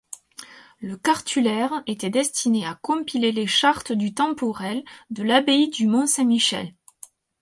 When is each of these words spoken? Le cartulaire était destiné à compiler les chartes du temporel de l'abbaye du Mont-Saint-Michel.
Le 0.79 0.97
cartulaire 0.97 1.83
était 1.85 2.09
destiné 2.09 2.65
à 2.65 2.73
compiler 2.73 3.31
les 3.31 3.45
chartes 3.45 3.91
du 3.91 4.15
temporel 4.15 4.83
de 5.11 5.21
l'abbaye 5.21 5.69
du 5.69 5.85
Mont-Saint-Michel. 5.85 6.73